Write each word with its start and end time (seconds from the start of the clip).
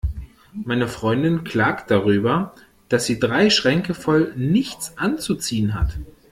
Meine 0.65 0.87
Freundin 0.87 1.43
klagt 1.43 1.91
darüber, 1.91 2.55
dass 2.89 3.05
sie 3.05 3.19
drei 3.19 3.51
Schränke 3.51 3.93
voll 3.93 4.33
nichts 4.35 4.97
anzuziehen 4.97 5.75
hat. 5.75 5.95